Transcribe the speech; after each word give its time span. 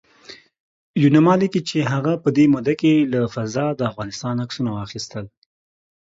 یوناما 1.03 1.33
لیکلي 1.41 1.61
چې 1.69 1.77
هغه 1.93 2.13
په 2.23 2.29
دې 2.37 2.45
موده 2.53 2.73
کې 2.81 2.93
له 3.13 3.21
فضا 3.33 3.65
د 3.75 3.81
افغانستان 3.91 4.35
عکسونه 4.43 4.69
واخیستل 4.73 5.25